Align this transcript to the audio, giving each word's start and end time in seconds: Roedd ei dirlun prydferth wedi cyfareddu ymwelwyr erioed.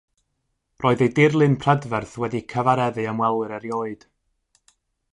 Roedd 0.85 1.03
ei 1.07 1.11
dirlun 1.19 1.59
prydferth 1.65 2.15
wedi 2.23 2.43
cyfareddu 2.55 3.07
ymwelwyr 3.13 3.57
erioed. 3.59 4.11